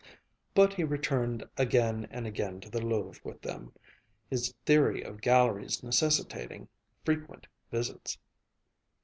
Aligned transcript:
But 0.55 0.73
he 0.73 0.83
returned 0.83 1.43
again 1.57 2.07
and 2.09 2.25
again 2.25 2.59
to 2.61 2.71
the 2.71 2.81
Louvre 2.81 3.21
with 3.23 3.39
them, 3.43 3.71
his 4.31 4.51
theory 4.65 5.03
of 5.03 5.21
galleries 5.21 5.83
necessitating 5.83 6.69
frequent 7.05 7.45
visits. 7.69 8.17